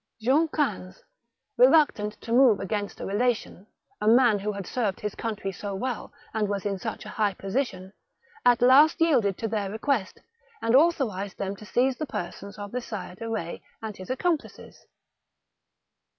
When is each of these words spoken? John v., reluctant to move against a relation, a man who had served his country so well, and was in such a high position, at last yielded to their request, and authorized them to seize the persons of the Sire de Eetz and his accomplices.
John 0.19 0.49
v., 0.51 0.95
reluctant 1.57 2.19
to 2.21 2.31
move 2.31 2.59
against 2.59 2.99
a 2.99 3.05
relation, 3.05 3.67
a 4.01 4.07
man 4.07 4.39
who 4.39 4.51
had 4.51 4.65
served 4.65 4.99
his 4.99 5.13
country 5.13 5.51
so 5.51 5.75
well, 5.75 6.11
and 6.33 6.49
was 6.49 6.65
in 6.65 6.79
such 6.79 7.05
a 7.05 7.09
high 7.09 7.35
position, 7.35 7.93
at 8.43 8.63
last 8.63 8.99
yielded 8.99 9.37
to 9.37 9.47
their 9.47 9.69
request, 9.69 10.19
and 10.59 10.75
authorized 10.75 11.37
them 11.37 11.55
to 11.55 11.65
seize 11.67 11.97
the 11.97 12.07
persons 12.07 12.57
of 12.57 12.71
the 12.71 12.81
Sire 12.81 13.13
de 13.13 13.25
Eetz 13.25 13.61
and 13.83 13.95
his 13.95 14.09
accomplices. 14.09 14.87